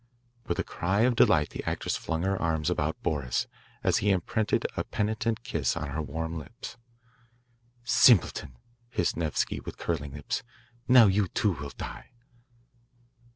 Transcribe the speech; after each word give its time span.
With 0.47 0.57
a 0.57 0.63
cry 0.63 1.01
of 1.01 1.15
delight 1.15 1.51
the 1.51 1.63
actress 1.63 1.95
flung 1.95 2.23
her 2.23 2.35
arms 2.41 2.71
about 2.71 3.03
Boris, 3.03 3.45
as 3.83 3.97
he 3.97 4.09
imprinted 4.09 4.65
a 4.75 4.83
penitent 4.83 5.43
kiss 5.43 5.77
on 5.77 5.89
her 5.89 6.01
warm 6.01 6.39
lips. 6.39 6.75
"Simpleton," 7.83 8.57
hissed 8.89 9.15
Nevsky 9.15 9.59
with 9.59 9.77
curling 9.77 10.13
lips. 10.15 10.41
"Now 10.87 11.05
you, 11.05 11.27
too, 11.27 11.51
will 11.53 11.69
die." 11.77 12.09